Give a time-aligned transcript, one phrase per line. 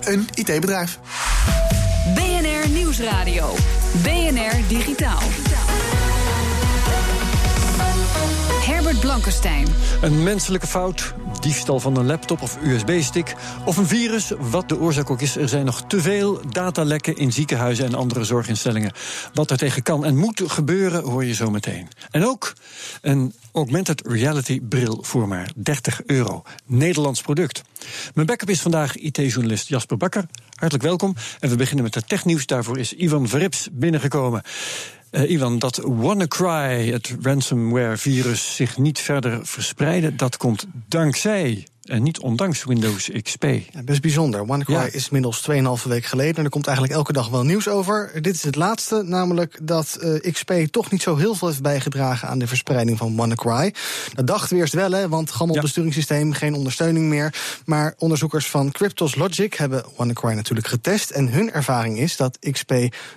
[0.00, 0.98] een IT-bedrijf.
[2.14, 3.54] BNR Nieuwsradio.
[4.02, 5.22] BNR Digitaal.
[8.66, 9.66] Herbert Blankenstein.
[10.00, 11.14] Een menselijke fout,
[11.46, 13.34] diefstal van een laptop of USB-stick...
[13.64, 15.36] of een virus, wat de oorzaak ook is...
[15.36, 18.92] er zijn nog te veel datalekken in ziekenhuizen en andere zorginstellingen.
[19.34, 21.88] Wat er tegen kan en moet gebeuren, hoor je zo meteen.
[22.10, 22.52] En ook
[23.00, 26.42] een augmented reality bril voor maar 30 euro.
[26.64, 27.62] Nederlands product.
[28.14, 30.26] Mijn backup is vandaag IT-journalist Jasper Bakker.
[30.54, 31.14] Hartelijk welkom.
[31.40, 32.46] En we beginnen met het technieuws.
[32.46, 34.42] Daarvoor is Ivan Verrips binnengekomen.
[35.10, 42.64] Uh, dat WannaCry, het ransomware-virus, zich niet verder verspreidde, dat komt dankzij en niet ondanks
[42.64, 43.42] Windows XP.
[43.42, 44.46] Ja, best bijzonder.
[44.46, 44.82] WannaCry ja.
[44.82, 45.48] is inmiddels
[45.82, 46.36] 2,5 week geleden.
[46.36, 48.10] En er komt eigenlijk elke dag wel nieuws over.
[48.20, 52.28] Dit is het laatste, namelijk dat uh, XP toch niet zo heel veel heeft bijgedragen
[52.28, 53.74] aan de verspreiding van WannaCry.
[54.14, 55.62] Dat dachten we eerst wel, hè, want gammel ja.
[55.62, 57.34] besturingssysteem, geen ondersteuning meer.
[57.64, 61.10] Maar onderzoekers van Cryptos Logic hebben WannaCry natuurlijk getest.
[61.10, 62.72] En hun ervaring is dat XP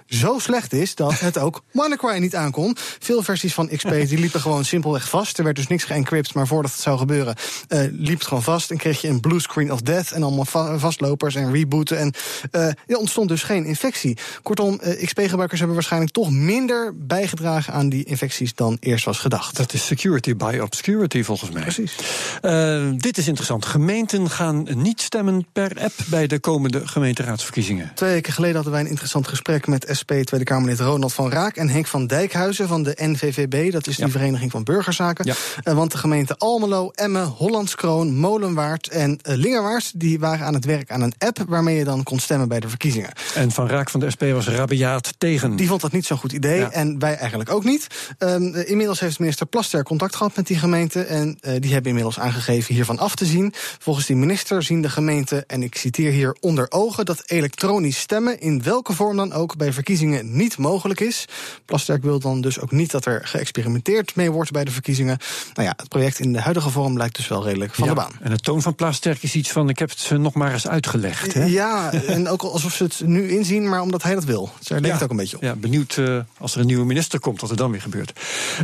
[0.07, 2.75] zo slecht is dat het ook WannaCry niet aankon.
[2.99, 5.37] Veel versies van XP die liepen gewoon simpelweg vast.
[5.37, 7.35] Er werd dus niks geëncrypt, maar voordat het zou gebeuren,
[7.69, 10.23] uh, liep het gewoon vast vast en kreeg je een blue screen of death en
[10.23, 11.97] allemaal va vastlopers en rebooten.
[11.97, 12.13] En
[12.51, 14.17] uh, er ontstond dus geen infectie.
[14.43, 19.57] Kortom, uh, XP-gebruikers hebben waarschijnlijk toch minder bijgedragen aan die infecties dan eerst was gedacht.
[19.57, 21.61] Dat is security by obscurity volgens mij.
[21.61, 21.95] Precies.
[22.41, 23.65] Uh, dit is interessant.
[23.65, 27.91] Gemeenten gaan niet stemmen per app bij de komende gemeenteraadsverkiezingen.
[27.95, 31.55] Twee weken geleden hadden wij een interessant gesprek met SP Tweede Kamerlid Ronald van Raak
[31.55, 33.71] en Henk van Dijkhuizen van de NVVB.
[33.71, 34.11] Dat is die ja.
[34.11, 35.25] Vereniging van Burgerzaken.
[35.25, 35.73] Ja.
[35.73, 39.91] want de gemeenten Almelo, Emmen, Hollandskroon, Molen Molenwaard en uh, Lingerwaard...
[39.95, 42.69] die waren aan het werk aan een app waarmee je dan kon stemmen bij de
[42.69, 43.11] verkiezingen.
[43.35, 45.55] En Van Raak van de SP was rabiaat tegen.
[45.55, 46.71] Die vond dat niet zo'n goed idee ja.
[46.71, 47.87] en wij eigenlijk ook niet.
[48.19, 51.03] Um, inmiddels heeft minister Plaster contact gehad met die gemeente...
[51.03, 53.53] en uh, die hebben inmiddels aangegeven hiervan af te zien.
[53.79, 57.05] Volgens die minister zien de gemeenten, en ik citeer hier onder ogen...
[57.05, 61.25] dat elektronisch stemmen in welke vorm dan ook bij verkiezingen niet mogelijk is.
[61.65, 65.17] Plasterk wil dan dus ook niet dat er geëxperimenteerd mee wordt bij de verkiezingen.
[65.53, 67.93] Nou ja, het project in de huidige vorm lijkt dus wel redelijk van ja.
[67.93, 68.11] de baan.
[68.39, 71.33] Het toon van Plasterk is iets van: ik heb het ze nog maar eens uitgelegd.
[71.33, 71.43] Hè?
[71.43, 74.49] Ja, en ook alsof ze het nu inzien, maar omdat hij dat wil.
[74.57, 75.43] Dus daar het ook een beetje op.
[75.43, 78.19] Ja, benieuwd uh, als er een nieuwe minister komt, wat er dan weer gebeurt.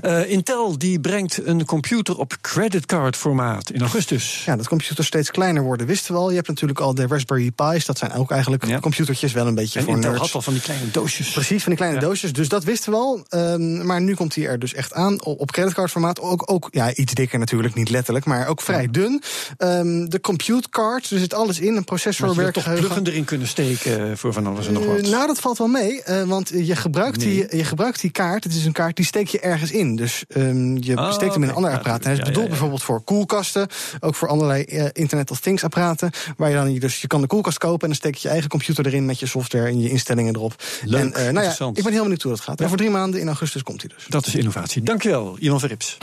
[0.05, 4.43] Uh, Intel die brengt een computer op creditcard formaat in augustus.
[4.45, 6.29] Ja, dat computers steeds kleiner worden, wisten we al.
[6.29, 8.79] Je hebt natuurlijk al de Raspberry Pi's, dat zijn ook eigenlijk ja.
[8.79, 10.25] computertjes, wel een beetje en voor Intel nerds.
[10.25, 11.31] had al van die kleine doosjes.
[11.31, 12.07] Precies, van die kleine ja.
[12.07, 12.33] doosjes.
[12.33, 13.25] Dus dat wisten we al.
[13.29, 16.19] Um, maar nu komt hij er dus echt aan op creditcardformaat.
[16.19, 19.23] Ook, ook ja, iets dikker natuurlijk, niet letterlijk, maar ook vrij dun.
[19.65, 23.23] Um, de compute card, er zit alles in, een processor, maar je toch pluggen erin
[23.23, 24.97] kunnen steken voor van alles en nog wat?
[24.97, 27.47] Uh, nou, dat valt wel mee, uh, want je gebruikt, nee.
[27.47, 29.95] die, je gebruikt die kaart, het is een kaart, die steek je ergens in.
[29.95, 32.03] Dus um, je oh, steekt hem in een ander apparaat.
[32.03, 33.67] Hij is ja, bedoeld ja, ja, bijvoorbeeld voor koelkasten,
[33.99, 37.27] ook voor allerlei uh, Internet of Things apparaten, waar je dan, dus je kan de
[37.27, 39.89] koelkast kopen en dan steek je je eigen computer erin met je software en je
[39.89, 40.63] instellingen erop.
[40.85, 42.63] Leuk, en, nou ja, ik ben heel benieuwd hoe dat gaat.
[42.63, 44.05] Over drie maanden in augustus komt hij dus.
[44.09, 44.81] Dat is innovatie.
[44.81, 45.97] Dankjewel, Ivan Verrips.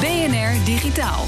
[0.00, 1.24] BNR Digitaal.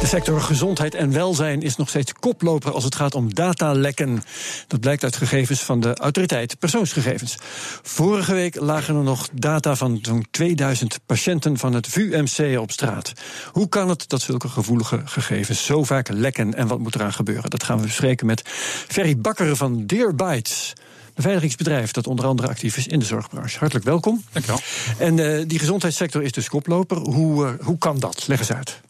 [0.00, 4.22] De sector gezondheid en welzijn is nog steeds koploper als het gaat om datalekken.
[4.66, 7.36] Dat blijkt uit gegevens van de autoriteit persoonsgegevens.
[7.82, 13.12] Vorige week lagen er nog data van zo'n 2000 patiënten van het VUMC op straat.
[13.52, 17.50] Hoe kan het dat zulke gevoelige gegevens zo vaak lekken en wat moet eraan gebeuren?
[17.50, 18.42] Dat gaan we bespreken met
[18.88, 20.72] Ferry Bakker van Dearbytes
[21.14, 23.58] beveiligingsbedrijf dat onder andere actief is in de zorgbranche.
[23.58, 24.24] Hartelijk welkom.
[24.32, 24.60] Dank je wel.
[25.08, 26.96] En uh, die gezondheidssector is dus koploper.
[26.96, 28.28] Hoe, uh, hoe kan dat?
[28.28, 28.80] Leg eens uit.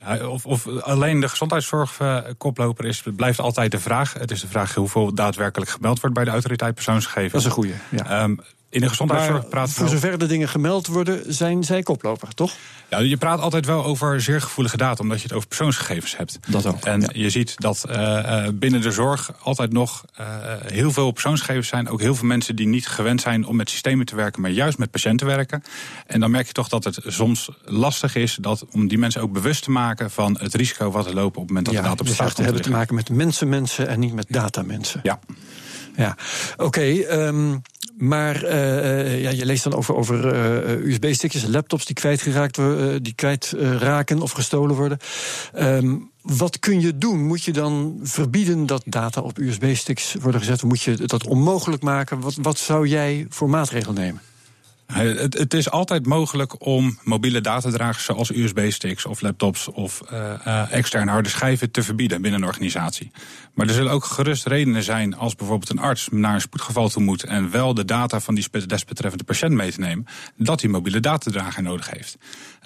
[0.00, 4.12] Ja, of, of, alleen de gezondheidszorg uh, koploper is, blijft altijd de vraag.
[4.12, 7.32] Het is de vraag hoeveel daadwerkelijk gemeld wordt bij de autoriteit persoonsgegevens.
[7.32, 7.72] Dat is een goede.
[7.90, 8.22] Ja.
[8.22, 12.52] Um, in de gezondheidszorg praat voor zover de dingen gemeld worden, zijn zij koploper, toch?
[12.90, 16.38] Ja, je praat altijd wel over zeer gevoelige data, omdat je het over persoonsgegevens hebt.
[16.48, 16.84] Dat ook.
[16.84, 17.08] En ja.
[17.12, 20.26] je ziet dat uh, binnen de zorg altijd nog uh,
[20.66, 21.88] heel veel persoonsgegevens zijn.
[21.88, 24.78] Ook heel veel mensen die niet gewend zijn om met systemen te werken, maar juist
[24.78, 25.62] met patiënten werken.
[26.06, 29.32] En dan merk je toch dat het soms lastig is dat, om die mensen ook
[29.32, 31.88] bewust te maken van het risico wat er lopen op het moment dat ja, de
[31.88, 32.44] data op straat komt.
[32.44, 35.00] hebben te maken met mensen, mensen en niet met data, mensen.
[35.02, 35.18] Ja.
[35.98, 36.16] Ja,
[36.56, 36.82] oké.
[37.26, 37.62] Um,
[37.96, 43.14] Maar uh, ja, je leest dan over, over uh, USB-stickjes, laptops die kwijtgeraakt worden, die
[43.14, 44.98] kwijtraken of gestolen worden.
[45.56, 47.26] Um, wat kun je doen?
[47.26, 50.62] Moet je dan verbieden dat data op USB-sticks worden gezet?
[50.62, 52.20] Moet je dat onmogelijk maken?
[52.20, 54.20] Wat, wat zou jij voor maatregel nemen?
[54.92, 61.10] Het, het, is altijd mogelijk om mobiele datadragers zoals USB-sticks of laptops of uh, externe
[61.10, 63.10] harde schijven te verbieden binnen een organisatie.
[63.54, 67.02] Maar er zullen ook gerust redenen zijn als bijvoorbeeld een arts naar een spoedgeval toe
[67.02, 70.06] moet en wel de data van die desbetreffende patiënt mee te nemen,
[70.36, 72.16] dat hij mobiele datadrager nodig heeft.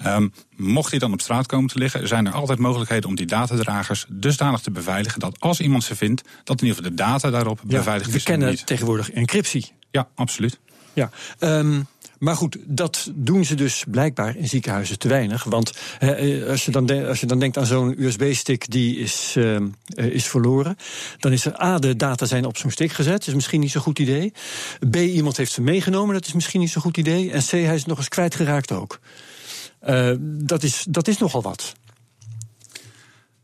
[0.05, 3.25] Um, mocht hij dan op straat komen te liggen, zijn er altijd mogelijkheden om die
[3.25, 7.29] datadragers dusdanig te beveiligen dat als iemand ze vindt, dat in ieder geval de data
[7.29, 8.23] daarop ja, beveiligd is.
[8.23, 9.71] We kennen tegenwoordig encryptie.
[9.91, 10.59] Ja, absoluut.
[10.93, 11.09] Ja,
[11.39, 11.87] um,
[12.23, 15.43] maar goed, dat doen ze dus blijkbaar in ziekenhuizen te weinig.
[15.43, 19.59] Want eh, als, je dan als je dan denkt aan zo'n USB-stick die is, uh,
[19.95, 20.75] is verloren,
[21.19, 23.81] dan is er A, de data zijn op zo'n stick gezet, is misschien niet zo'n
[23.81, 24.33] goed idee.
[24.89, 27.31] B, iemand heeft ze meegenomen, dat is misschien niet zo'n goed idee.
[27.31, 28.99] En C, hij is nog eens kwijtgeraakt ook.
[30.19, 31.73] Dat, is, dat is nogal wat.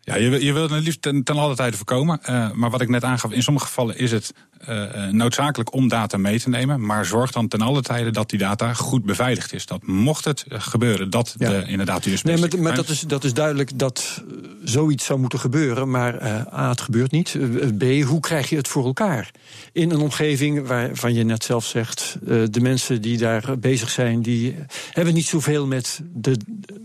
[0.10, 2.20] Ja, je, je wilt het liefst ten, ten alle tijde voorkomen.
[2.30, 4.34] Uh, maar wat ik net aangaf, in sommige gevallen is het
[4.70, 6.86] uh, noodzakelijk om data mee te nemen.
[6.86, 9.66] Maar zorg dan ten alle tijde dat die data goed beveiligd is.
[9.66, 11.50] Dat mocht het gebeuren, dat ja.
[11.50, 14.24] de, inderdaad USB Nee, maar, maar dat, is, dat is duidelijk dat
[14.64, 15.90] zoiets zou moeten gebeuren.
[15.90, 17.38] Maar uh, A, het gebeurt niet.
[17.78, 19.32] B, hoe krijg je het voor elkaar?
[19.72, 22.18] In een omgeving waarvan je net zelf zegt...
[22.26, 24.22] de mensen die daar bezig zijn...
[24.22, 24.56] die
[24.92, 26.38] hebben niet zoveel met de,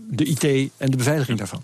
[0.09, 1.63] de IT en de beveiliging daarvan.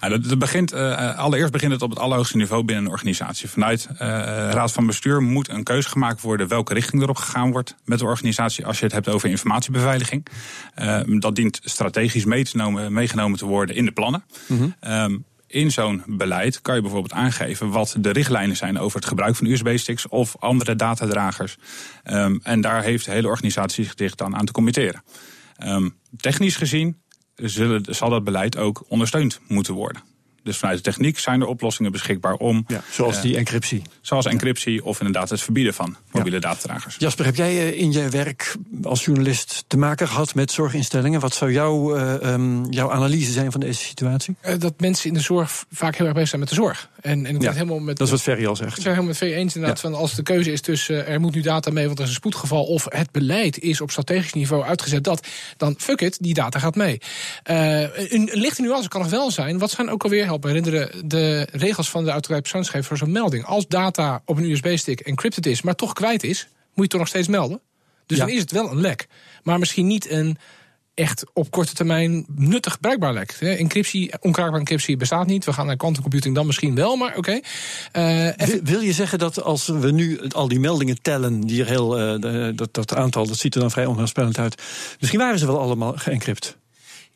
[0.00, 3.48] Nou, dat, begint, uh, allereerst begint het op het allerhoogste niveau binnen een organisatie.
[3.48, 7.74] Vanuit uh, Raad van Bestuur moet een keuze gemaakt worden welke richting erop gegaan wordt
[7.84, 10.26] met de organisatie als je het hebt over informatiebeveiliging.
[10.78, 12.24] Uh, dat dient strategisch
[12.88, 14.24] meegenomen te worden in de plannen.
[14.46, 15.24] Mm -hmm.
[15.46, 19.46] in zo'n beleid kan je bijvoorbeeld aangeven wat de richtlijnen zijn over het gebruik van
[19.46, 21.56] USB-sticks of andere datadragers.
[22.04, 25.02] Um, en daar heeft de hele organisatie zich dan aan te committeren.
[25.64, 26.96] Um, technisch gezien
[27.42, 30.02] zullen, zal dat beleid ook ondersteund moeten worden.
[30.42, 32.64] Dus vanuit de techniek zijn er oplossingen beschikbaar om.
[32.66, 33.82] Ja, zoals uh, die encryptie.
[34.00, 36.42] Zoals encryptie of inderdaad het verbieden van mobiele ja.
[36.42, 36.96] datadragers.
[36.98, 41.20] Jasper, heb jij uh, in je werk als journalist te maken gehad met zorginstellingen?
[41.20, 44.36] Wat zou jouw, uh, um, jouw analyse zijn van deze situatie?
[44.58, 46.90] dat mensen in de zorg vaak heel erg bezig zijn met de zorg.
[47.08, 48.70] En, en ik ja, helemaal met, dat is wat Ferry al zegt.
[48.70, 49.80] Ik ben helemaal met Ferry eens inderdaad.
[49.80, 52.16] Van als de keuze is tussen er moet nu data mee, want er is een
[52.16, 55.26] spoedgeval, of het beleid is op strategisch niveau uitgezet dat,
[55.56, 57.00] dan fuck it, die data gaat mee.
[57.42, 59.58] een, een lichte nuance kan nog wel zijn.
[59.58, 63.12] Wat zijn ook alweer, help me herinneren, de regels van de autoriteit persoonsgegevens voor zo'n
[63.12, 63.44] melding.
[63.44, 67.00] Als data op een USB-stick encrypted is, maar toch kwijt is, moet je het toch
[67.00, 67.60] nog steeds melden.
[68.06, 68.24] Dus ja.
[68.24, 69.06] dan is het wel een lek.
[69.42, 70.38] Maar misschien niet een
[70.98, 73.30] echt op korte termijn nuttig bruikbaar lek.
[73.40, 75.44] Encryptie, onkraakbare encryptie bestaat niet.
[75.44, 77.40] We gaan naar quantum computing dan misschien wel, maar oké.
[77.92, 78.28] Uh,
[78.62, 82.52] wil, je zeggen dat als we nu al die meldingen tellen, die er heel, de,
[82.54, 84.62] dat, dat aantal, dat ziet er dan vrij onheilspellend uit.
[85.00, 86.56] Misschien waren ze wel allemaal geëncrypt.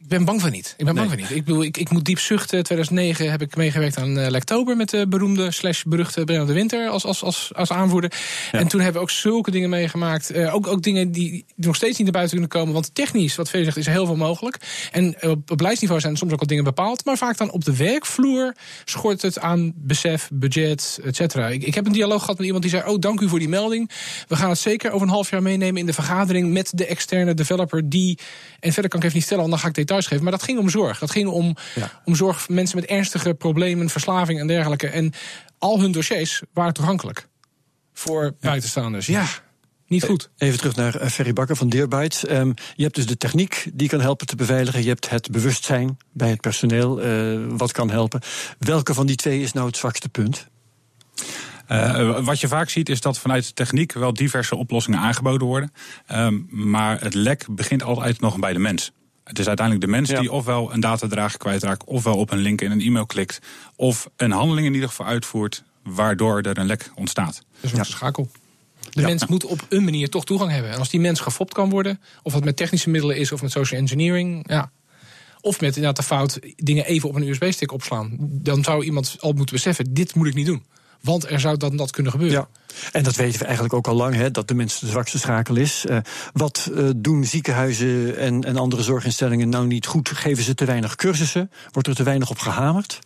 [0.03, 0.75] Ik ben bang van niet.
[0.77, 1.31] Ik ben bang van niet.
[1.31, 2.63] Ik, bedoel, ik, ik moet diep zuchten.
[2.63, 6.89] 2009 heb ik meegewerkt aan uh, Lektober met de beroemde slash beruchte Brenno de Winter
[6.89, 8.13] als, als, als, als aanvoerder.
[8.53, 8.59] Ja.
[8.59, 10.37] En toen hebben we ook zulke dingen meegemaakt.
[10.37, 12.75] Uh, ook, ook dingen die, nog steeds niet naar buiten kunnen komen.
[12.75, 14.57] Want technisch, wat Vee zegt, is er heel veel mogelijk.
[14.93, 17.05] En op, op beleidsniveau zijn soms ook al dingen bepaald.
[17.05, 18.55] Maar vaak dan op de werkvloer
[18.85, 21.49] schort het aan besef, budget, et cetera.
[21.49, 23.49] Ik, ik heb een dialoog gehad met iemand die zei: Oh, dank u voor die
[23.49, 23.91] melding.
[24.29, 27.35] We gaan het zeker over een half jaar meenemen in de vergadering met de externe
[27.35, 28.19] developer die.
[28.61, 30.23] En verder kan ik even niet stellen, want dan ga ik details geven.
[30.23, 30.99] Maar dat ging om zorg.
[30.99, 32.01] Dat ging om, ja.
[32.05, 34.89] om zorg voor mensen met ernstige problemen, verslaving en dergelijke.
[34.89, 35.13] En
[35.59, 37.29] al hun dossiers waren toegankelijk
[37.93, 38.33] voor ja.
[38.41, 39.07] buitenstaanders.
[39.07, 39.27] Ja.
[39.87, 40.31] Niet goed.
[40.37, 42.31] Even terug naar uh, Ferry Bakker van Deerbytes.
[42.31, 44.83] Um, je hebt dus de techniek die kan helpen te beveiligen.
[44.83, 48.21] Je hebt het bewustzijn bij het personeel uh, wat kan helpen.
[48.59, 50.47] Welke van die twee is nou het zwakste punt?
[51.69, 55.73] Uh, wat je vaak ziet is dat vanuit de techniek wel diverse oplossingen aangeboden worden.
[56.13, 58.93] Um, maar het lek begint altijd nog bij de mens.
[59.25, 60.21] Het is uiteindelijk de mens ja.
[60.21, 63.39] die ofwel een datadrager kwijtraakt, ofwel op een link in een e-mail klikt,
[63.77, 67.45] of een handeling in ieder geval uitvoert, waardoor er een lek ontstaat.
[67.61, 68.31] Dus een schakel.
[68.91, 69.07] De ja.
[69.07, 70.71] mens moet op een manier toch toegang hebben.
[70.71, 73.51] En als die mens gefopt kan worden, of het met technische middelen is of met
[73.51, 74.71] social engineering, ja.
[75.41, 78.17] Of met inderdaad de fout dingen even op een USB-stick opslaan.
[78.19, 80.65] Dan zou iemand al moeten beseffen: dit moet ik niet doen.
[81.03, 82.39] Want er zou dan dat kunnen gebeuren.
[82.39, 82.61] Ja.
[82.93, 85.57] En dat weten we eigenlijk ook al lang, hè, dat de mens de zwakste schakel
[85.57, 85.85] is.
[85.89, 85.97] Uh,
[86.33, 90.09] wat uh, doen ziekenhuizen en, en andere zorginstellingen nou niet goed?
[90.09, 91.51] Geven ze te weinig cursussen?
[91.71, 92.99] Wordt er te weinig op gehamerd?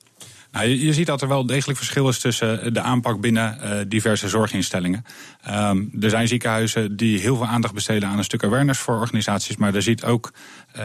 [0.56, 3.78] Nou, je, je, ziet dat er wel degelijk verschil is tussen de aanpak binnen uh,
[3.88, 5.04] diverse zorginstellingen.
[5.50, 9.56] Um, er zijn ziekenhuizen die heel veel aandacht besteden aan een stuk awareness voor organisaties.
[9.56, 10.32] Maar er ziet ook
[10.76, 10.82] uh,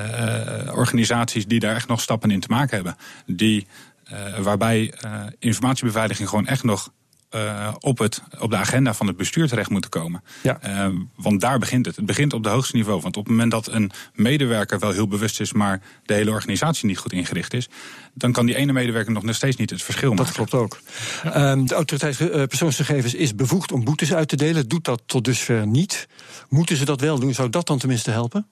[0.73, 2.95] organisaties die daar echt nog stappen in te maken hebben.
[3.25, 3.67] Die,
[4.11, 4.93] uh, waarbij
[5.39, 6.91] informatiebeveiliging gewoon echt nog
[7.35, 10.23] uh, op, het, op de agenda van het bestuur terecht moeten komen.
[10.43, 10.59] Ja.
[10.65, 11.95] Uh, want daar begint het.
[11.95, 13.01] Het begint op de hoogste niveau.
[13.01, 16.87] Want op het moment dat een medewerker wel heel bewust is, maar de hele organisatie
[16.87, 17.69] niet goed ingericht is,
[18.13, 20.25] dan kan die ene medewerker nog steeds niet het verschil maken.
[20.25, 20.79] Dat klopt ook.
[21.23, 21.55] Ja.
[21.55, 24.67] Uh, de autoriteit persoonsgegevens is bevoegd om boetes uit te delen.
[24.67, 26.07] Doet dat tot dusver niet.
[26.49, 27.33] Moeten ze dat wel doen?
[27.33, 28.47] Zou dat dan tenminste helpen?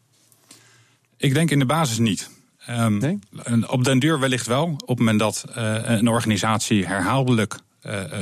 [1.17, 2.29] Ik denk in de basis niet.
[2.69, 3.19] Um, nee?
[3.67, 4.63] Op den duur wellicht wel.
[4.63, 5.45] Op het moment dat
[5.83, 7.59] een organisatie herhaaldelijk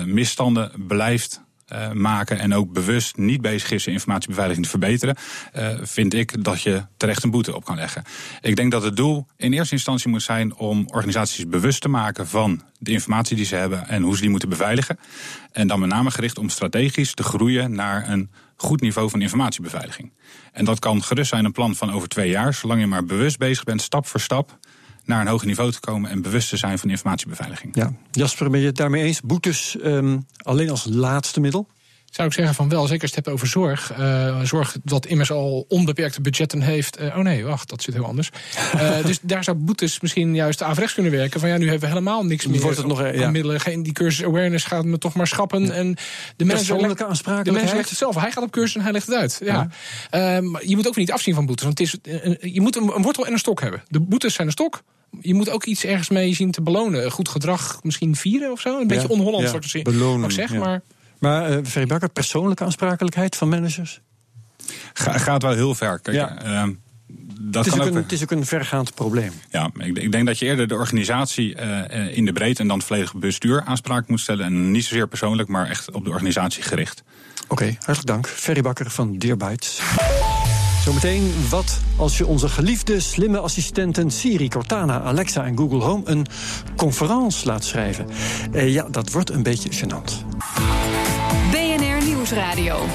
[0.05, 1.41] misstanden blijft
[1.73, 5.15] uh, maken en ook bewust niet bezig is informatiebeveiliging te verbeteren,
[5.81, 8.03] vind ik dat je terecht een boete op kan leggen.
[8.41, 12.27] Ik denk dat het doel in eerste instantie moet zijn om organisaties bewust te maken
[12.27, 14.99] van de informatie die ze hebben en hoe ze die moeten beveiligen.
[15.51, 20.13] En dan met name gericht om strategisch te groeien naar een goed niveau van informatiebeveiliging.
[20.51, 23.37] En dat kan gerust zijn een plan van over twee jaar, zolang je maar bewust
[23.37, 24.57] bezig bent, stap voor stap,
[25.07, 27.75] naar een hoger niveau te komen en bewust te zijn van informatiebeveiliging.
[27.75, 27.93] Ja.
[28.11, 29.21] Jasper, ben je het daarmee eens?
[29.21, 31.67] Boetes um, alleen als laatste middel?
[32.11, 33.97] Zou ik zeggen van wel, zeker als je het hebt over zorg.
[33.99, 37.01] Uh, zorg dat immers al onbeperkte budgetten heeft.
[37.01, 38.29] Uh, oh nee, wacht, dat zit heel anders.
[38.75, 41.39] uh, dus daar zou boetes misschien juist averechts kunnen werken.
[41.39, 42.61] Van ja, nu hebben we helemaal niks meer.
[42.61, 43.31] Wordt het nog, ja.
[43.31, 43.59] middelen.
[43.59, 45.65] Geen, die cursus awareness gaat me toch maar schappen.
[45.65, 45.71] Ja.
[45.71, 45.97] En
[46.35, 47.43] de mensen aanspraken.
[47.43, 48.15] De mensen legt het zelf.
[48.15, 49.41] Hij gaat op cursus en hij legt het uit.
[49.43, 49.67] Ja.
[50.11, 50.41] ja.
[50.59, 51.65] je moet ook niet afzien van boetes.
[51.65, 51.97] Want het is,
[52.53, 53.83] je moet een, een wortel en een stok hebben.
[53.87, 54.81] De boetes zijn een stok
[55.21, 57.11] je moet ook iets ergens mee zien te belonen.
[57.11, 58.79] Goed gedrag misschien vieren of zo.
[58.79, 60.59] Een beetje onhollands ja, soort belonen, zeg, ja.
[60.59, 60.81] maar...
[61.19, 64.01] Maar uh, Ferry Bakker, persoonlijke aansprakelijkheid van managers?
[64.93, 65.99] Ga, gaat wel heel ver.
[65.99, 66.45] Kijk, ja.
[66.45, 66.73] Uh,
[67.39, 69.31] dat het, is ook een, het is ook een vergaand probleem.
[69.49, 72.77] Ja, ik, ik denk dat je eerder de organisatie uh, in de breedte en dan
[72.77, 74.45] het volledige bestuur aanspraak moet stellen.
[74.45, 77.03] En niet zozeer persoonlijk, maar echt op de organisatie gericht.
[77.43, 78.27] Oké, okay, hartelijk dank.
[78.27, 79.79] Ferry Bakker van Deerbytes.
[80.87, 86.25] Zometeen, wat als je onze geliefde slimme assistenten Siri, Cortana, Alexa en Google Home een
[86.75, 88.07] conferentie laat schrijven?
[88.51, 90.11] Eh, ja, dat wordt een beetje gênant.
[91.51, 92.85] BNR Nieuwsradio.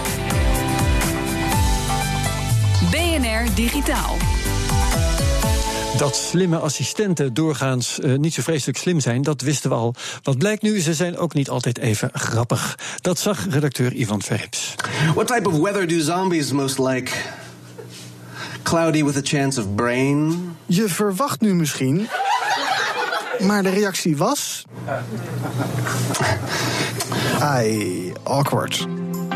[2.90, 4.16] BNR Digitaal.
[5.96, 9.94] Dat slimme assistenten doorgaans uh, niet zo vreselijk slim zijn, dat wisten we al.
[10.22, 12.78] Wat blijkt nu, ze zijn ook niet altijd even grappig.
[13.00, 14.74] Dat zag redacteur Ivan Verrips.
[15.14, 17.40] What type of weather do zombies most like?
[18.62, 20.56] Cloudy with a chance of brain.
[20.66, 22.08] Je verwacht nu misschien.
[23.40, 24.64] Maar de reactie was.
[27.40, 28.86] Ai, awkward.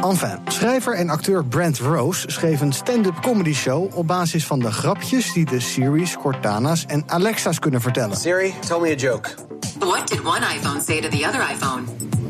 [0.03, 4.73] Enfin, schrijver en acteur Brent Rose schreef een stand-up comedy show op basis van de
[4.73, 8.17] grapjes die de Siri's, Cortana's en Alexa's kunnen vertellen.
[8.17, 9.35] Siri, tell me a joke.
[9.79, 11.85] What did one iPhone say to the other iPhone?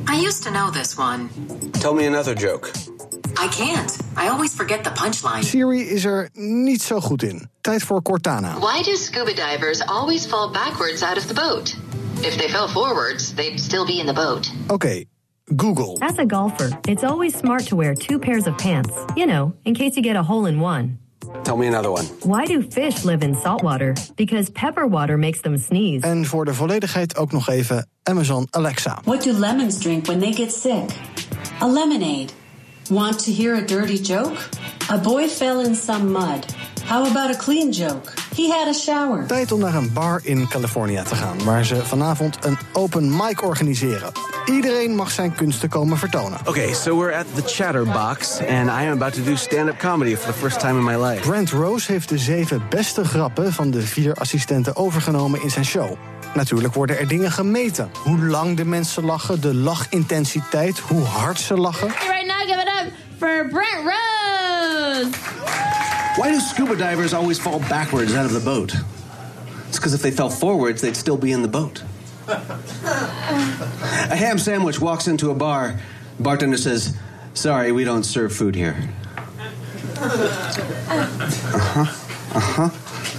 [0.08, 1.28] I used to know this one.
[1.70, 2.70] Tell me another joke.
[3.38, 3.98] I can't.
[4.16, 5.42] I always forget the punchline.
[5.44, 7.50] Siri is er niet zo goed in.
[7.60, 8.58] Tijd voor Cortana.
[8.58, 11.76] Why do scuba divers always fall backwards out of the boat?
[12.20, 14.50] If they fell forwards, they'd still be in the boat.
[14.64, 15.06] Oké, okay.
[15.56, 15.96] Google.
[15.98, 18.90] As a golfer, it's always smart to wear two pairs of pants.
[19.14, 20.98] You know, in case you get a hole in one.
[21.42, 22.04] Tell me another one.
[22.22, 23.94] Why do fish live in salt water?
[24.16, 26.06] Because pepper water makes them sneeze.
[26.06, 28.98] En voor de volledigheid ook nog even Amazon Alexa.
[29.04, 30.90] What do lemons drink when they get sick?
[31.60, 32.32] A lemonade.
[32.88, 34.48] Want to hear a dirty joke?
[34.90, 36.46] A boy fell in some mud.
[36.84, 38.12] How about a clean joke?
[38.36, 39.26] He had a shower.
[39.26, 43.42] Tijd om naar een bar in California te gaan, waar ze vanavond een open mic
[43.42, 44.12] organiseren.
[44.44, 46.38] Iedereen mag zijn kunsten komen vertonen.
[46.44, 50.32] Okay, so we're at the Chatterbox and I am about to do stand-up comedy for
[50.32, 51.28] the first time in my life.
[51.28, 55.96] Brent Rose heeft de zeven beste grappen van de vier assistenten overgenomen in zijn show.
[56.34, 57.90] Natuurlijk worden er dingen gemeten.
[58.02, 61.88] Hoe lang de mensen lachen, de lachintensiteit, hoe hard ze lachen.
[61.88, 62.65] Right now, give it up
[63.18, 65.14] for Brent Rose.
[66.16, 68.74] Why do scuba divers always fall backwards out of the boat?
[69.68, 71.82] It's because if they fell forwards, they'd still be in the boat.
[72.28, 75.80] a ham sandwich walks into a bar.
[76.18, 76.96] Bartender says,
[77.34, 78.76] Sorry, we don't serve food here.
[79.98, 80.08] Uh
[81.58, 81.86] huh.
[82.34, 82.70] Uh huh.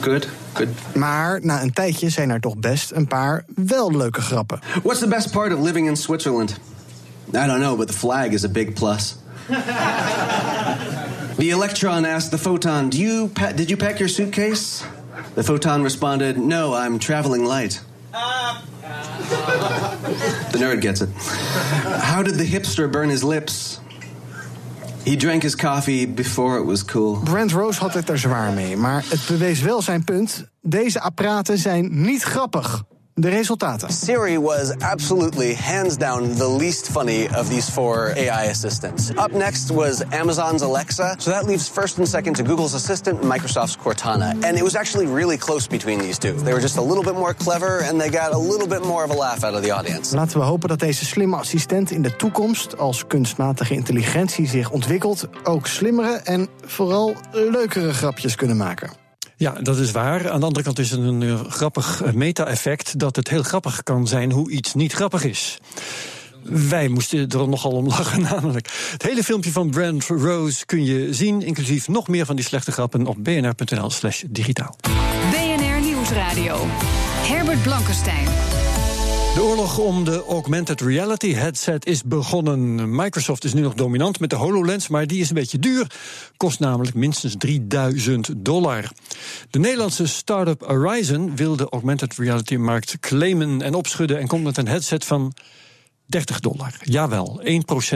[0.02, 0.28] Good.
[0.54, 0.70] Good.
[0.96, 4.60] Maar na een tijdje zijn er toch best een paar wel leuke grappen.
[4.84, 6.60] What's the best part of living in Switzerland?
[7.30, 9.18] I don't know, but the flag is a big plus.
[11.38, 14.84] The electron asked the photon, Do you Did you pack your suitcase?
[15.36, 17.82] The photon responded, No, I'm traveling light.
[20.52, 21.10] the nerd gets it.
[22.02, 23.80] How did the hipster burn his lips?
[25.06, 27.22] He drank his coffee before it was cool.
[27.24, 30.46] Brent Rose had het er zwaar mee, maar het bewees wel zijn punt.
[30.62, 32.84] Deze apparaten zijn niet grappig.
[33.20, 33.90] De resultaten.
[33.92, 39.12] Siri was absolutely hands down the least funny of these four AI assistants.
[39.18, 41.16] Up next was Amazon's Alexa.
[41.18, 44.34] So that leaves first and second to Google's Assistant and Microsoft's Cortana.
[44.44, 46.34] And it was actually really close between these two.
[46.34, 49.04] They were just a little bit more clever and they got a little bit more
[49.04, 50.16] of a laugh out of the audience.
[50.16, 55.28] Laten we hopen dat deze slimme assistent in de toekomst, als kunstmatige intelligentie zich ontwikkelt,
[55.44, 59.07] ook slimmere en vooral leukere grapjes kunnen maken.
[59.38, 60.30] Ja, dat is waar.
[60.32, 63.84] Aan de andere kant is het een uh, grappig uh, meta-effect dat het heel grappig
[63.84, 65.58] kan zijn hoe iets niet grappig is.
[66.44, 68.70] Wij moesten er nogal om lachen, namelijk.
[68.92, 72.72] Het hele filmpje van Brent Rose kun je zien, inclusief nog meer van die slechte
[72.72, 74.76] grappen, op bnr.nl/slash digitaal.
[75.32, 76.66] BNR Nieuwsradio.
[77.28, 78.28] Herbert Blankenstein.
[79.38, 82.96] De oorlog om de augmented reality headset is begonnen.
[82.96, 85.92] Microsoft is nu nog dominant met de HoloLens, maar die is een beetje duur.
[86.38, 88.92] Kost namelijk minstens 3000 dollar.
[89.50, 94.58] De Nederlandse start-up Horizon wil de augmented reality markt claimen en opschudden en komt met
[94.58, 95.34] een headset van
[96.06, 96.74] 30 dollar.
[96.84, 97.50] Jawel, 1%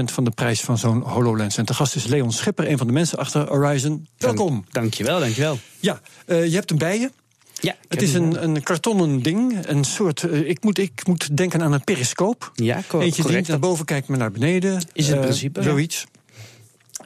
[0.03, 1.57] van de prijs van zo'n HoloLens.
[1.57, 4.07] En te gast is Leon Schipper, een van de mensen achter Horizon.
[4.17, 4.65] Welkom.
[4.71, 5.59] Dankjewel, dankjewel.
[5.79, 7.11] Ja, uh, je hebt een bij je.
[7.61, 10.23] Ja, het is een, een kartonnen ding, een soort.
[10.23, 12.51] Uh, ik, moet, ik moet denken aan een periscoop.
[12.55, 13.43] Ja, co Eentje correct.
[13.43, 14.83] die naar boven kijkt, maar naar beneden.
[14.93, 15.63] Is het uh, principe?
[15.63, 16.05] Zoiets.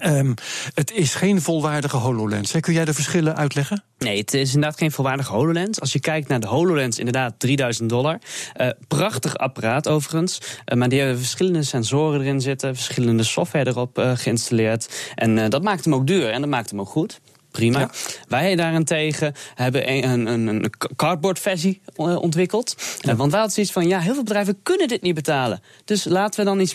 [0.04, 0.34] Um,
[0.74, 2.52] het is geen volwaardige HoloLens.
[2.52, 2.60] Hè?
[2.60, 3.84] Kun jij de verschillen uitleggen?
[3.98, 5.80] Nee, het is inderdaad geen volwaardige HoloLens.
[5.80, 8.20] Als je kijkt naar de HoloLens, inderdaad 3000 dollar.
[8.62, 10.40] Uh, prachtig apparaat overigens.
[10.66, 15.12] Uh, maar die hebben verschillende sensoren erin zitten, verschillende software erop uh, geïnstalleerd.
[15.16, 17.20] En dat maakt hem ook duur en dat maakt hem ook goed
[17.56, 17.80] prima.
[17.80, 17.90] Ja.
[18.28, 22.76] Wij daarentegen hebben een, een, een cardboard versie ontwikkeld.
[23.00, 23.16] Ja.
[23.16, 25.62] Want wij hadden zoiets van, ja, heel veel bedrijven kunnen dit niet betalen.
[25.86, 26.74] Dus laten we dan iets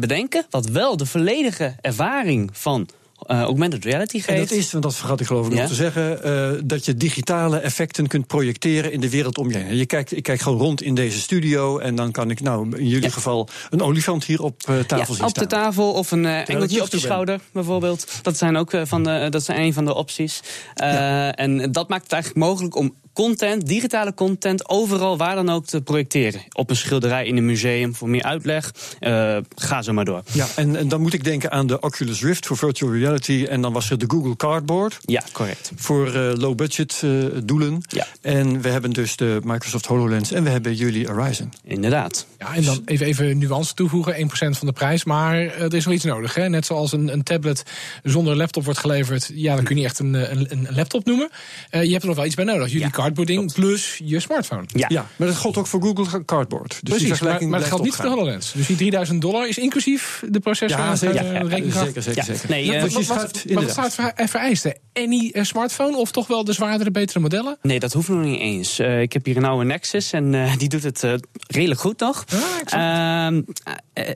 [0.00, 2.88] bedenken wat wel de volledige ervaring van
[3.26, 4.28] uh, augmented reality geeft.
[4.28, 5.58] En dat is, want dat vergat ik geloof ik ja?
[5.58, 9.58] nog te zeggen, uh, dat je digitale effecten kunt projecteren in de wereld om je
[9.58, 9.76] heen.
[9.76, 12.86] Je kijkt, ik kijk gewoon rond in deze studio en dan kan ik nou in
[12.86, 13.10] jullie ja.
[13.10, 15.44] geval een olifant hier op uh, tafel ja, zien op staan.
[15.44, 17.46] de tafel of een engeltje op je schouder ben.
[17.52, 18.18] bijvoorbeeld.
[18.22, 20.40] Dat zijn ook van de, dat zijn een van de opties.
[20.74, 25.82] En dat maakt het eigenlijk mogelijk om content, digitale content, overal waar dan ook te
[25.82, 26.40] projecteren.
[26.52, 28.74] Op een schilderij in een museum voor meer uitleg.
[29.00, 30.22] Uh, ga zo maar door.
[30.32, 33.46] Ja, en, en, dan moet ik denken aan de Oculus Rift voor virtual reality.
[33.48, 34.98] En dan was er de Google Cardboard.
[35.04, 35.72] Ja, correct.
[35.76, 37.82] Voor uh, low-budget uh, doelen.
[37.88, 38.06] Ja.
[38.20, 41.52] En we hebben dus de Microsoft HoloLens en we hebben jullie Horizon.
[41.64, 42.26] Inderdaad.
[42.38, 45.04] Ja, en dan even, even nuance toevoegen, 1% van de prijs.
[45.04, 46.34] Maar er is nog iets nodig.
[46.34, 46.48] Hè?
[46.48, 47.62] Net zoals een, een tablet
[48.02, 49.30] zonder laptop wordt geleverd.
[49.34, 51.30] Ja, dan kun je niet echt een, een, een laptop noemen.
[51.70, 52.66] je hebt er nog wel iets bij nodig.
[52.66, 52.90] Jullie Ja.
[53.02, 54.64] Cardboarding plus je smartphone.
[54.66, 54.86] Ja.
[54.88, 56.68] Ja, maar dat geldt ook voor Google Cardboard.
[56.68, 58.52] Dus die Precies, maar, vergelijking maar dat geldt niet voor de HoloLens.
[58.52, 61.18] Dus die 3000 dollar is inclusief de processor Ja, en zeker.
[61.18, 61.48] de Ja, ja,
[61.84, 62.24] zeker, zeker, Ja.
[62.24, 62.50] zeker.
[62.50, 64.76] Nee, Ja, eh, wat, je wat, wat, wat staat ver- er vereisten?
[64.92, 67.58] Any eh, smartphone of toch wel de zwaardere, betere modellen?
[67.62, 68.80] Nee, dat hoeft nog niet eens.
[68.80, 71.14] Uh, ik heb hier een oude Nexus en uh, die doet het uh,
[71.46, 72.24] redelijk goed nog.
[72.70, 73.36] Ah,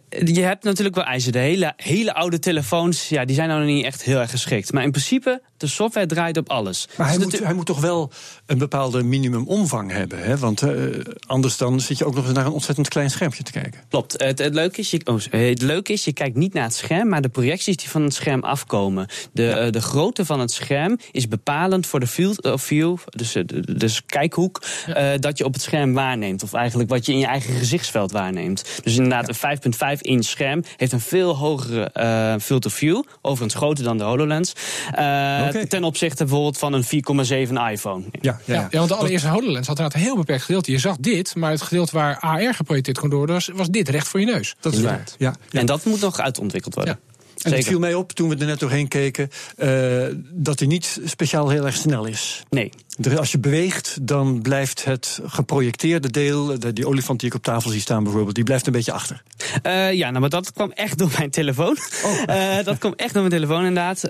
[0.08, 1.32] je hebt natuurlijk wel eisen.
[1.32, 4.72] De hele, hele oude telefoons, ja, die zijn nou niet echt heel erg geschikt.
[4.72, 6.88] Maar in principe, de software draait op alles.
[6.96, 8.10] Maar hij Dus moet, hij moet toch wel
[8.46, 10.22] een bepaalde minimumomvang hebben.
[10.22, 10.38] Hè?
[10.38, 13.52] Want uh, anders dan zit je ook nog eens naar een ontzettend klein schermpje te
[13.52, 13.80] kijken.
[13.88, 14.12] Klopt.
[14.22, 17.08] Het, het, leuke is, je, oh, het leuke is, je kijkt niet naar het scherm,
[17.08, 19.06] maar de projecties die van het scherm afkomen.
[19.32, 19.66] De, ja.
[19.66, 20.62] uh, de grootte van het scherm
[21.10, 25.12] is bepalend voor de field of view, dus de dus kijkhoek, ja.
[25.12, 26.42] uh, dat je op het scherm waarneemt.
[26.42, 28.80] Of eigenlijk wat je in je eigen gezichtsveld waarneemt.
[28.82, 29.50] Dus inderdaad, ja.
[29.50, 33.98] een 5,5 inch scherm heeft een veel hogere uh, field of view, overigens groter dan
[33.98, 34.52] de HoloLens.
[34.90, 35.66] Okay.
[35.66, 38.04] Ten opzichte bijvoorbeeld van een 4,7 iPhone.
[38.20, 38.68] Ja, ja.
[38.70, 40.70] ja, want de allereerste HoloLens had inderdaad een heel beperkt gedeelte.
[40.70, 44.08] Je zag dit, maar het gedeelte waar AR geprojecteerd kon worden, was, was dit recht
[44.08, 44.54] voor je neus.
[44.60, 45.02] Dat is waar.
[45.18, 45.60] Ja, ja.
[45.60, 46.98] En dat moet nog uitontwikkeld worden.
[47.44, 51.00] En het viel mij op toen we er net doorheen keken uh, dat hij niet
[51.04, 52.42] speciaal heel erg snel is.
[52.50, 52.70] Nee.
[53.16, 57.70] Als je beweegt, dan blijft het geprojecteerde deel, de, die olifant die ik op tafel
[57.70, 59.22] zie staan bijvoorbeeld, die blijft een beetje achter.
[59.66, 61.76] Uh, ja, nou, maar dat kwam echt door mijn telefoon.
[62.04, 62.12] Oh.
[62.26, 64.00] Uh, dat kwam echt door mijn telefoon inderdaad.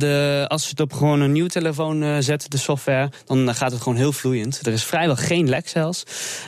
[0.00, 3.82] de, als je het op gewoon een nieuwe telefoon zet, de software, dan gaat het
[3.82, 4.66] gewoon heel vloeiend.
[4.66, 6.02] Er is vrijwel geen lek zelfs.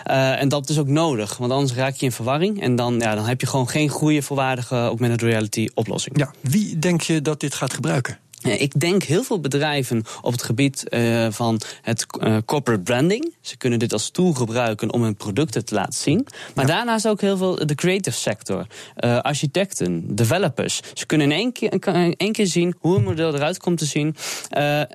[0.04, 2.62] en dat is ook nodig, want anders raak je in verwarring.
[2.62, 6.18] En dan, ja, dan heb je gewoon geen goede, volwaardige augmented reality oplossing.
[6.18, 8.18] Ja, wie denk je dat dit gaat gebruiken?
[8.42, 13.34] Ik denk heel veel bedrijven op het gebied uh, van het uh, corporate branding.
[13.40, 16.26] Ze kunnen dit als tool gebruiken om hun producten te laten zien.
[16.54, 16.74] Maar ja.
[16.74, 18.66] daarnaast ook heel veel de creative sector.
[18.96, 20.80] Uh, architecten, developers.
[20.94, 23.84] Ze kunnen in één keer, in één keer zien hoe een model eruit komt te
[23.84, 24.16] zien.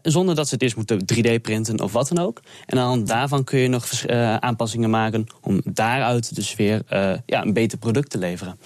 [0.04, 2.42] zonder dat ze het eerst moeten 3D printen of wat dan ook.
[2.66, 4.08] En aan daarvan kun je nog
[4.40, 6.82] aanpassingen maken om daaruit dus weer
[7.26, 8.58] ja, een beter product te leveren.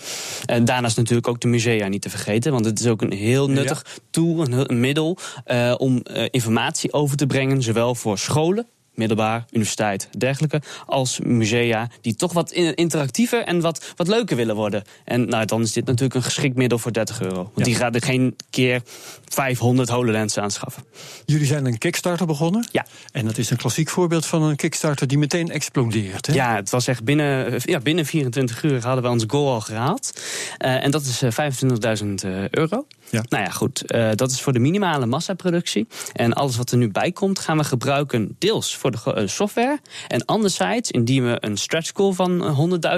[0.46, 2.52] En daarnaast natuurlijk ook de musea niet te vergeten.
[2.52, 4.02] Want het is ook een heel nuttig ja.
[4.10, 8.68] tool, een, een middel uh, om uh, informatie over te brengen, zowel voor scholen.
[8.94, 14.84] middelbaar, universiteit, dergelijke, als musea die toch wat interactiever en wat, wat leuker willen worden.
[15.04, 17.52] En nou, dan is dit natuurlijk een geschikt middel voor 30 euro.
[17.54, 18.82] Want die gaat er geen keer
[19.26, 20.84] 500 HoloLens aanschaffen.
[21.26, 22.68] Jullie zijn een Kickstarter begonnen.
[22.72, 22.86] Ja.
[23.12, 26.26] En dat is een klassiek voorbeeld van een Kickstarter die meteen explodeert.
[26.26, 26.34] Hè?
[26.34, 30.22] Ja, het was echt binnen, ja, binnen 24 uur hadden we ons goal al gehaald.
[30.60, 32.86] Uh, en dat is 25.000 uh, euro.
[33.10, 33.24] Ja.
[33.30, 33.84] Nou ja, goed.
[33.96, 35.88] Uh, dat is voor de minimale massaproductie.
[36.14, 39.80] En alles wat er nu bij komt, gaan we gebruiken deels voor de uh, software.
[40.08, 42.42] En anderzijds, indien we een stretch goal van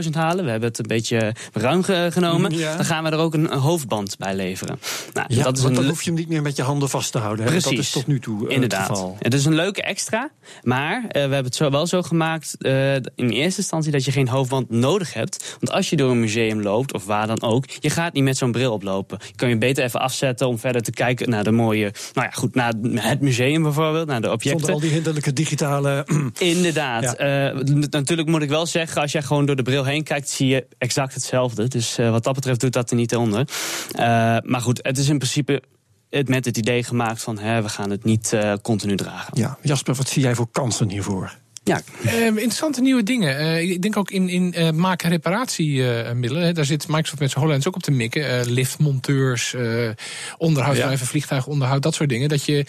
[0.03, 2.75] 100.000 halen, we hebben het een beetje ruim genomen, Ja.
[2.75, 4.79] dan gaan we er ook een, hoofdband bij leveren.
[5.13, 7.11] Nou, Ja, dat is want dan hoef je hem niet meer met je handen vast
[7.11, 7.45] te houden.
[7.45, 7.51] Hè?
[7.51, 7.69] Precies.
[7.69, 8.87] Dat is tot nu toe eh, Inderdaad.
[8.87, 9.17] het geval.
[9.19, 10.29] Het is een leuke extra.
[10.63, 14.11] Maar eh, we hebben het zo wel zo gemaakt eh, in eerste instantie dat je
[14.11, 15.57] geen hoofdband nodig hebt.
[15.59, 18.37] Want als je door een museum loopt, of waar dan ook, je gaat niet met
[18.37, 19.19] zo'n bril oplopen.
[19.27, 22.31] Je kan je beter even afzetten om verder te kijken naar de mooie, nou ja,
[22.31, 24.59] goed, naar het museum bijvoorbeeld, naar de objecten.
[24.59, 26.07] Zonder al die hinderlijke digitale...
[26.37, 27.03] Inderdaad.
[27.03, 27.15] Ja.
[27.15, 27.55] Eh,
[27.89, 30.67] natuurlijk moet ik wel zeggen, als jij gewoon door de bril heen kijkt, zie je
[30.77, 31.67] exact hetzelfde.
[31.67, 33.47] Dus eh, wat dat betreft doet dat er niet onder.
[33.91, 34.05] Eh,
[34.41, 35.61] maar goed, het is in principe
[36.09, 39.37] het met het idee gemaakt van hè, we gaan het niet continu dragen.
[39.37, 41.37] Ja, Jasper, wat zie jij voor kansen hiervoor?
[41.69, 41.81] Ja.
[42.03, 43.37] Eh, interessante nieuwe dingen.
[43.37, 46.53] Eh, ik denk ook in, in eh maak- en reparatiemiddelen.
[46.55, 48.39] daar zit Microsoft met zijn HoloLens ook op te mikken.
[48.39, 49.89] Eh, liftmonteurs, eh
[50.37, 52.29] onderhoudsbedrijven, vliegtuigonderhoud, dat soort dingen.
[52.29, 52.65] Dat je,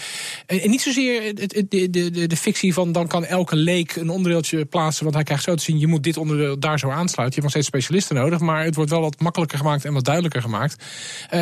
[0.47, 4.09] en niet zozeer het, het- de, de, de, fictie van dan kan elke leek een
[4.11, 5.03] onderdeeltje plaatsen.
[5.03, 7.25] Want hij krijgt zo te zien, je moet dit onderdeel daar zo aansluiten.
[7.25, 8.39] Je hebt nog steeds specialisten nodig.
[8.41, 10.85] Maar het wordt wel wat makkelijker gemaakt en wat duidelijker gemaakt.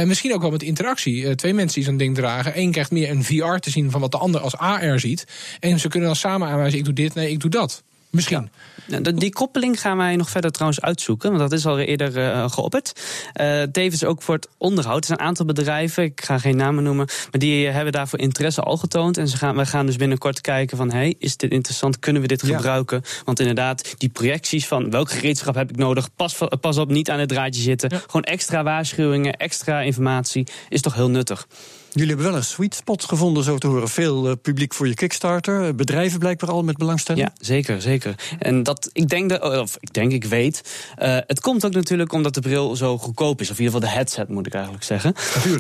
[0.05, 1.35] Misschien ook wel met interactie.
[1.35, 2.53] Twee mensen die zo'n ding dragen.
[2.59, 5.25] Eén krijgt meer een VR te zien van wat de ander als AR ziet.
[5.61, 7.83] En ze kunnen dan samen aanwijzen, ik doe dit, nee, ik doe dat.
[8.11, 8.51] Misschien.
[8.89, 12.51] Nou, Die koppeling gaan wij nog verder trouwens uitzoeken, want dat is al eerder eh,
[12.51, 12.93] geopperd.
[13.33, 15.01] Eh, tevens ook voor het onderhoud.
[15.01, 18.19] Er zijn een aantal bedrijven, ik ga geen namen noemen, maar die eh, hebben daarvoor
[18.19, 19.17] interesse al getoond.
[19.17, 22.29] En ze gaan, wij gaan dus binnenkort kijken van, hey, is dit interessant, kunnen we
[22.29, 23.03] dit gebruiken?
[23.25, 27.19] Want inderdaad, die projecties van welk gereedschap heb ik nodig, pas, pas op, niet aan
[27.19, 27.91] het draadje zitten.
[27.91, 31.47] Gewoon extra waarschuwingen, extra informatie, is toch heel nuttig.
[31.93, 33.89] Jullie hebben wel een sweet spot gevonden, zo te horen.
[33.89, 35.75] Veel publiek voor je Kickstarter.
[35.75, 37.27] Bedrijven blijkbaar al met belangstelling.
[37.27, 37.98] Ja, zeker, zeker.
[38.39, 40.63] En dat, ik denk, dat, of ik denk, ik weet.
[40.97, 43.51] eh, het komt ook natuurlijk omdat de bril zo goedkoop is.
[43.51, 45.15] Of in ieder geval de headset, moet ik eigenlijk zeggen.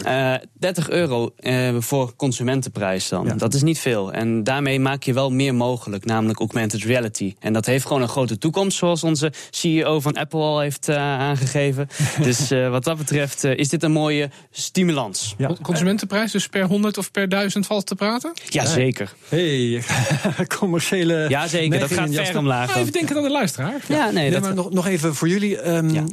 [0.04, 3.32] Eh 30 euro eh, voor consumentenprijs dan.
[3.38, 4.12] Dat is niet veel.
[4.12, 7.34] En daarmee maak je wel meer mogelijk, namelijk augmented reality.
[7.38, 10.96] En dat heeft gewoon een grote toekomst, zoals onze CEO van Apple al heeft eh,
[10.96, 11.88] aangegeven.
[12.22, 15.34] dus eh, wat dat betreft eh, is dit een mooie stimulans.
[15.62, 18.32] Consumentenprijs, dus per 100 of per 1000 valt te praten?
[18.48, 19.14] Ja, zeker.
[19.28, 19.82] Hey,
[20.58, 21.26] commerciële.
[21.28, 21.78] Ja, zeker.
[21.78, 22.76] Dat gaat ver Omlaag.
[22.76, 23.80] even denken aan de luisteraar.
[23.88, 25.58] Ja, nee, dat- maar nog, nog even voor jullie.
[25.60, 26.06] ehm,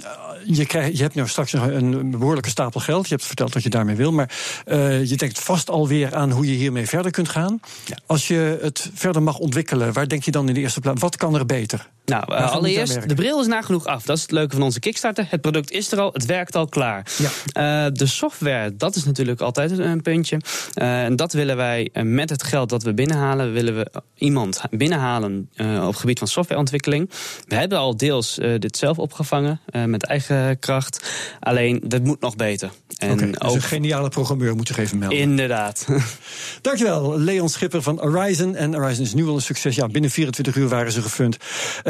[0.46, 3.08] je, krijgt, je hebt nu straks nog een behoorlijke stapel geld.
[3.08, 4.12] Je hebt verteld wat je daarmee wil.
[4.12, 4.30] Maar
[4.66, 7.60] eh, je denkt vast alweer aan hoe je hiermee verder kunt gaan.
[8.06, 11.02] Als je het verder mag ontwikkelen, waar denk je dan in de eerste plaats?
[11.02, 11.88] Wat kan er beter?
[12.06, 14.04] Nou, eh, allereerst, de bril is nagenoeg af.
[14.04, 15.28] Dat is het leuke van onze Kickstarter.
[15.30, 17.08] Het product is er al, het werkt al klaar.
[17.52, 20.42] Eh, de software, dat is natuurlijk altijd een, puntje.
[20.74, 25.50] Eh, en dat willen wij met het geld dat we binnenhalen, willen we iemand binnenhalen
[25.58, 27.10] op het gebied van softwareontwikkeling.
[27.48, 31.10] We hebben al deels dit zelf opgevangen met eigen kracht.
[31.40, 32.70] Alleen, dat moet nog beter.
[32.98, 35.18] En Oké, dus een geniale programmeur moet je even melden.
[35.18, 35.88] Inderdaad.
[36.62, 38.56] Dankjewel, Leon Schipper van Horizon.
[38.56, 39.76] En Horizon is nu al een succes.
[39.76, 41.38] Ja, binnen 24 uur waren ze gefund.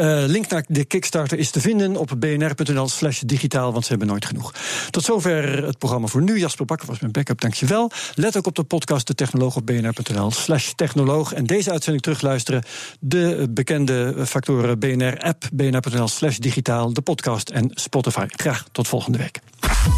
[0.06, 4.08] Eh, link naar de Kickstarter is te vinden op bnr.nl slash digitaal, want ze hebben
[4.08, 4.54] nooit genoeg.
[4.90, 6.38] Tot zover het programma voor nu.
[6.38, 7.90] Jasper Bakker was mijn backup, dankjewel.
[8.14, 11.32] Let ook op de podcast De Technoloog op bnr.nl slash technoloog.
[11.32, 12.62] En deze uitzending terugluisteren.
[13.00, 18.26] De bekende factoren BNR-app, bnr.nl slash digitaal, de podcast en Spotify.
[18.28, 19.40] Graag tot volgende week.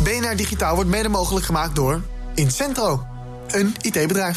[0.03, 2.03] BNR Digitaal wordt mede mogelijk gemaakt door
[2.35, 3.07] Incentro,
[3.49, 4.37] een IT-bedrijf.